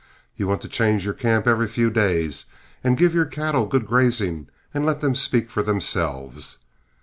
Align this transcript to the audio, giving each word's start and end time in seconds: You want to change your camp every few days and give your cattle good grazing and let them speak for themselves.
You 0.35 0.47
want 0.47 0.61
to 0.63 0.67
change 0.67 1.05
your 1.05 1.13
camp 1.13 1.45
every 1.45 1.67
few 1.67 1.91
days 1.91 2.45
and 2.83 2.97
give 2.97 3.13
your 3.13 3.25
cattle 3.27 3.67
good 3.67 3.85
grazing 3.85 4.47
and 4.73 4.83
let 4.83 4.99
them 4.99 5.13
speak 5.13 5.51
for 5.51 5.61
themselves. 5.61 6.57